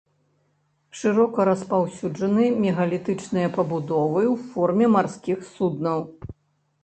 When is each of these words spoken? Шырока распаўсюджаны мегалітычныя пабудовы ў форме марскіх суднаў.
Шырока 0.99 1.39
распаўсюджаны 1.49 2.45
мегалітычныя 2.63 3.51
пабудовы 3.57 4.23
ў 4.33 4.53
форме 4.53 4.85
марскіх 4.95 5.37
суднаў. 5.53 5.99